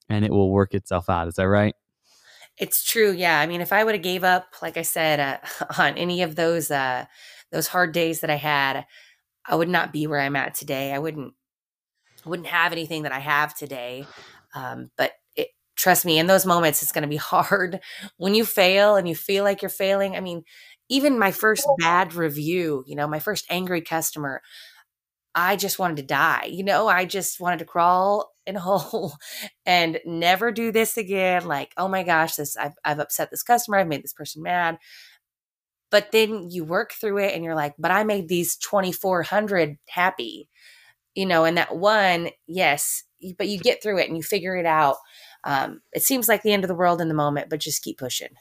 [0.09, 1.27] and it will work itself out.
[1.27, 1.75] Is that right?
[2.57, 3.11] It's true.
[3.11, 3.39] Yeah.
[3.39, 6.35] I mean, if I would have gave up, like I said, uh, on any of
[6.35, 7.05] those, uh,
[7.51, 8.85] those hard days that I had,
[9.45, 10.93] I would not be where I'm at today.
[10.93, 11.33] I wouldn't
[12.25, 14.05] wouldn't have anything that I have today.
[14.53, 17.79] Um, but it, trust me, in those moments, it's going to be hard
[18.17, 20.15] when you fail and you feel like you're failing.
[20.15, 20.43] I mean,
[20.89, 24.41] even my first bad review, you know, my first angry customer,
[25.35, 26.45] I just wanted to die.
[26.51, 29.13] You know, I just wanted to crawl in a hole
[29.65, 31.45] and never do this again.
[31.45, 33.77] Like, oh my gosh, this I've, I've upset this customer.
[33.77, 34.77] I've made this person mad.
[35.89, 40.49] But then you work through it and you're like, but I made these 2,400 happy,
[41.15, 43.03] you know, and that one, yes,
[43.37, 44.97] but you get through it and you figure it out.
[45.45, 47.97] Um, it seems like the end of the world in the moment, but just keep
[47.97, 48.35] pushing.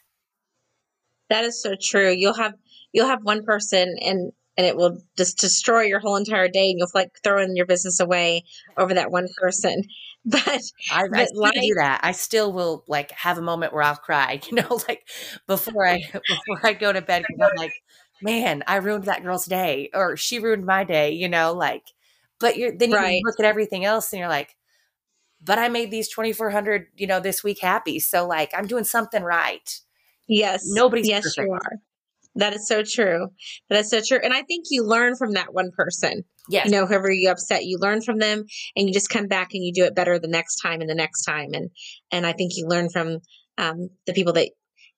[1.30, 2.10] That is so true.
[2.10, 2.54] You'll have
[2.92, 6.78] you'll have one person and and it will just destroy your whole entire day and
[6.78, 8.44] you'll like throwing your business away
[8.76, 9.82] over that one person.
[10.28, 12.00] But I, I still do that.
[12.02, 15.08] I still will like have a moment where i'll cry you know like
[15.46, 17.72] before i before i go to bed i'm like
[18.20, 21.84] man i ruined that girl's day or she ruined my day you know like
[22.40, 23.22] but you're then you right.
[23.24, 24.56] look at everything else and you're like
[25.40, 29.22] but i made these 2400 you know this week happy so like i'm doing something
[29.22, 29.80] right.
[30.28, 30.64] Yes.
[30.66, 31.46] Nobody's yes perfect.
[31.46, 31.80] you are
[32.36, 33.28] that is so true.
[33.68, 34.18] That is so true.
[34.22, 36.22] And I think you learn from that one person.
[36.48, 36.66] Yes.
[36.66, 38.44] You know, whoever you upset, you learn from them
[38.76, 40.94] and you just come back and you do it better the next time and the
[40.94, 41.50] next time.
[41.54, 41.70] And
[42.12, 43.18] and I think you learn from
[43.58, 44.50] um, the people that,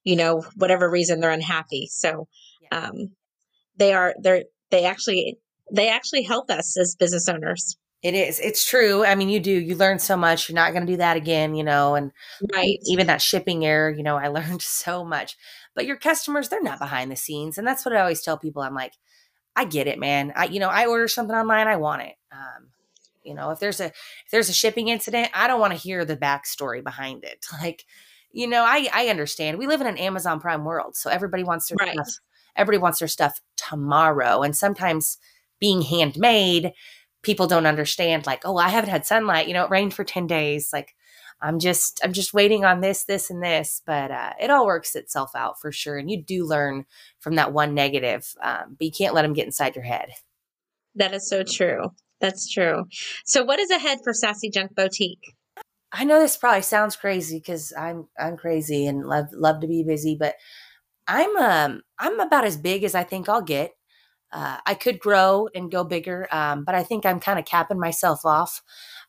[0.05, 1.89] you know, whatever reason they're unhappy.
[1.91, 2.29] So
[2.71, 3.13] um,
[3.77, 5.39] they are they're they actually
[5.73, 7.77] they actually help us as business owners.
[8.03, 8.39] It is.
[8.39, 9.05] It's true.
[9.05, 9.51] I mean, you do.
[9.51, 10.49] You learn so much.
[10.49, 11.97] You're not going to do that again, you know.
[11.97, 12.13] And
[12.55, 12.79] right.
[12.87, 15.37] even that shipping error, you know, I learned so much.
[15.79, 18.63] But your customers, they're not behind the scenes, and that's what I always tell people.
[18.63, 18.95] I'm like,
[19.55, 20.33] I get it, man.
[20.35, 22.17] I, you know, I order something online, I want it.
[22.33, 22.71] Um,
[23.23, 26.05] you know, if there's a if there's a shipping incident, I don't want to hear
[26.05, 27.47] the backstory behind it.
[27.63, 27.85] Like,
[28.33, 29.57] you know, I I understand.
[29.57, 31.93] We live in an Amazon Prime world, so everybody wants their right.
[31.93, 32.19] stuff.
[32.57, 35.19] Everybody wants their stuff tomorrow, and sometimes
[35.61, 36.73] being handmade
[37.23, 40.27] people don't understand like oh i haven't had sunlight you know it rained for 10
[40.27, 40.95] days like
[41.41, 44.95] i'm just i'm just waiting on this this and this but uh, it all works
[44.95, 46.85] itself out for sure and you do learn
[47.21, 50.11] from that one negative um, but you can't let them get inside your head.
[50.95, 51.93] That is so true.
[52.21, 52.87] That's true.
[53.25, 55.35] So what is ahead for sassy junk boutique?
[55.93, 59.83] I know this probably sounds crazy because i'm i'm crazy and love love to be
[59.83, 60.35] busy but
[61.07, 63.73] i'm um i'm about as big as i think i'll get.
[64.31, 67.81] Uh, I could grow and go bigger, um, but I think I'm kind of capping
[67.81, 68.63] myself off.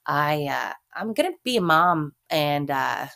[0.05, 3.07] I uh, I'm gonna be a mom and uh,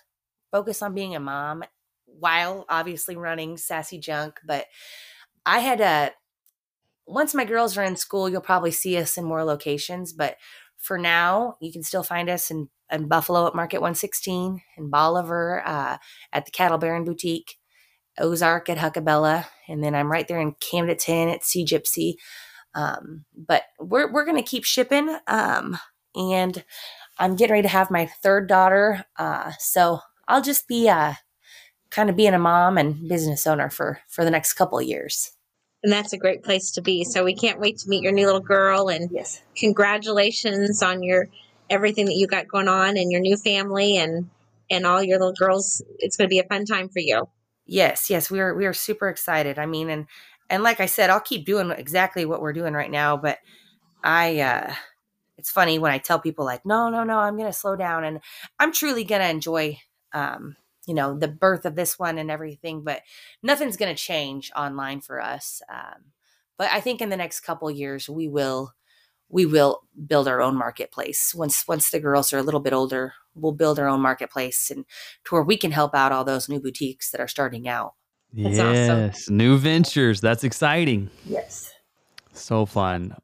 [0.51, 1.63] focus on being a mom
[2.05, 4.39] while obviously running sassy junk.
[4.45, 4.65] But
[5.45, 6.09] I had a uh,
[7.05, 10.13] once my girls are in school, you'll probably see us in more locations.
[10.13, 10.37] But
[10.77, 15.63] for now, you can still find us in, in Buffalo at Market 116, in Bolivar
[15.65, 15.97] uh,
[16.31, 17.57] at the Cattle Baron Boutique,
[18.19, 22.15] Ozark at Huckabella, and then I'm right there in Camdenton at Sea Gypsy.
[22.75, 25.17] Um, but we're we're gonna keep shipping.
[25.27, 25.77] Um,
[26.15, 26.63] and
[27.17, 29.05] I'm getting ready to have my third daughter.
[29.17, 31.13] Uh, so I'll just be uh
[31.89, 35.31] kind of being a mom and business owner for for the next couple of years.
[35.83, 37.03] And that's a great place to be.
[37.03, 39.41] So we can't wait to meet your new little girl and yes.
[39.55, 41.27] congratulations on your
[41.69, 44.29] everything that you got going on and your new family and
[44.69, 45.81] and all your little girls.
[45.99, 47.27] It's going to be a fun time for you.
[47.65, 49.59] Yes, yes, we are we are super excited.
[49.59, 50.07] I mean, and
[50.49, 53.39] and like I said, I'll keep doing exactly what we're doing right now, but
[54.03, 54.73] I uh
[55.37, 58.03] it's funny when I tell people like, "No, no, no, I'm going to slow down
[58.03, 58.19] and
[58.59, 59.79] I'm truly going to enjoy
[60.13, 63.03] um you know, the birth of this one and everything, but
[63.41, 65.61] nothing's going to change online for us.
[65.69, 66.11] Um
[66.57, 68.73] but I think in the next couple years we will
[69.29, 73.13] we will build our own marketplace once once the girls are a little bit older
[73.35, 74.85] we'll build our own marketplace and
[75.25, 77.93] to where we can help out all those new boutiques that are starting out
[78.33, 79.37] That's yes awesome.
[79.37, 81.73] new ventures that's exciting yes
[82.33, 83.15] so fun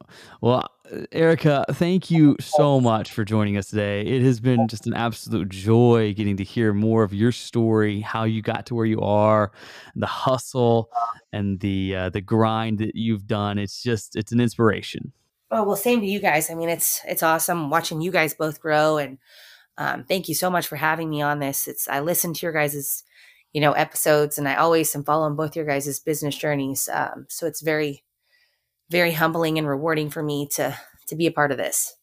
[0.42, 0.68] well
[1.12, 5.50] erica thank you so much for joining us today it has been just an absolute
[5.50, 9.52] joy getting to hear more of your story how you got to where you are
[9.96, 10.90] the hustle
[11.34, 15.12] and the uh, the grind that you've done it's just it's an inspiration
[15.52, 16.50] Oh well, same to you guys.
[16.50, 19.18] I mean, it's it's awesome watching you guys both grow, and
[19.78, 21.68] um, thank you so much for having me on this.
[21.68, 23.04] It's I listen to your guys's
[23.54, 26.88] you know episodes, and I always am following both your guys's business journeys.
[26.94, 28.04] Um, so it's very
[28.90, 31.96] very humbling and rewarding for me to to be a part of this.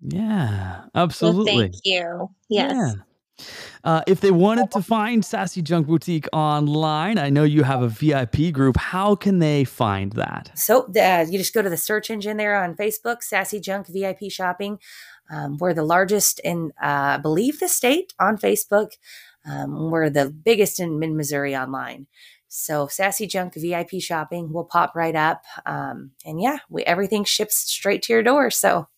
[0.00, 1.52] Yeah, absolutely.
[1.52, 2.30] Well, thank you.
[2.48, 2.72] Yes.
[2.74, 2.92] Yeah.
[3.84, 7.88] Uh, if they wanted to find Sassy Junk Boutique online, I know you have a
[7.88, 8.76] VIP group.
[8.76, 10.50] How can they find that?
[10.56, 14.30] So uh, you just go to the search engine there on Facebook, Sassy Junk VIP
[14.30, 14.78] Shopping.
[15.30, 18.92] Um, we're the largest in, uh, I believe, the state on Facebook.
[19.48, 22.06] Um, we're the biggest in Mid Missouri online.
[22.48, 25.44] So Sassy Junk VIP shopping will pop right up.
[25.66, 28.50] Um, and yeah, we, everything ships straight to your door.
[28.50, 28.88] So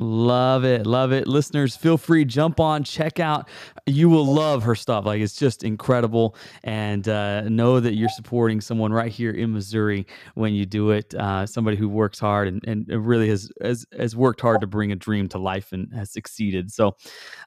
[0.00, 0.86] Love it.
[0.86, 1.26] Love it.
[1.26, 3.48] Listeners, feel free, jump on, check out.
[3.84, 5.04] You will love her stuff.
[5.04, 6.36] Like it's just incredible.
[6.62, 11.12] And uh, know that you're supporting someone right here in Missouri when you do it.
[11.16, 14.92] Uh, somebody who works hard and, and really has, has, has worked hard to bring
[14.92, 16.70] a dream to life and has succeeded.
[16.70, 16.94] So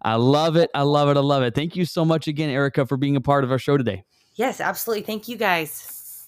[0.02, 0.70] I love it.
[0.76, 1.16] I love it.
[1.16, 1.56] I love it.
[1.56, 4.04] Thank you so much again, Erica, for being a part of our show today.
[4.36, 5.04] Yes, absolutely.
[5.04, 6.28] Thank you guys.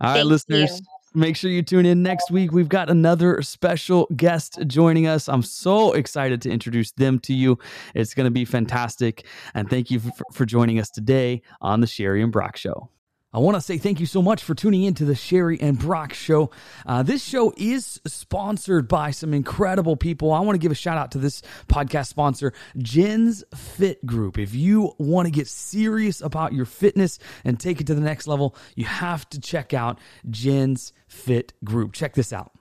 [0.00, 0.80] All right, Thank listeners.
[0.80, 0.86] You.
[1.14, 2.52] Make sure you tune in next week.
[2.52, 5.28] We've got another special guest joining us.
[5.28, 7.58] I'm so excited to introduce them to you.
[7.94, 9.26] It's going to be fantastic.
[9.52, 12.88] And thank you for, for joining us today on the Cheri and Broc Show.
[13.34, 15.78] I want to say thank you so much for tuning in to the Cheri and
[15.78, 16.50] Broc Show.
[16.84, 20.32] Uh, this show is sponsored by some incredible people.
[20.32, 24.36] I want to give a shout out to this podcast sponsor, Jen's Fit Group.
[24.36, 28.26] If you want to get serious about your fitness and take it to the next
[28.26, 31.94] level, you have to check out Jen's Fit Group.
[31.94, 32.52] Check this out.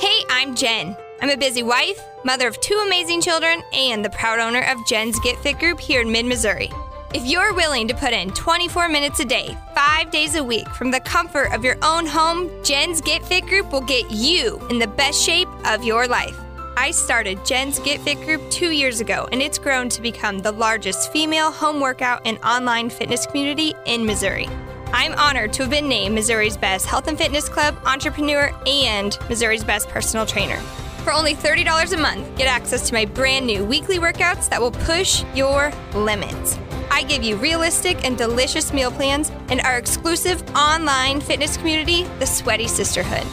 [0.00, 0.96] Hey, I'm Jen.
[1.22, 5.20] I'm a busy wife, mother of two amazing children, and the proud owner of Jen's
[5.20, 6.68] Get Fit Group here in mid Missouri.
[7.16, 10.90] If you're willing to put in 24 minutes a day, five days a week, from
[10.90, 14.86] the comfort of your own home, Jen's Get Fit Group will get you in the
[14.86, 16.38] best shape of your life.
[16.76, 20.52] I started Jen's Get Fit Group two years ago, and it's grown to become the
[20.52, 24.46] largest female home workout and online fitness community in Missouri.
[24.92, 29.64] I'm honored to have been named Missouri's best health and fitness club, entrepreneur, and Missouri's
[29.64, 30.58] best personal trainer.
[31.02, 34.72] For only $30 a month, get access to my brand new weekly workouts that will
[34.72, 36.58] push your limits.
[36.90, 42.26] I give you realistic and delicious meal plans and our exclusive online fitness community, the
[42.26, 43.26] Sweaty Sisterhood.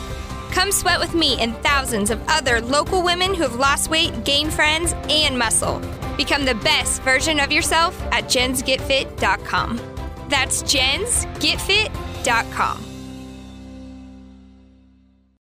[0.52, 4.54] Come sweat with me and thousands of other local women who have lost weight, gained
[4.54, 5.82] friends, and muscle.
[6.16, 9.82] Become the best version of yourself at jensgetfit.com.
[10.30, 12.93] That's jensgetfit.com.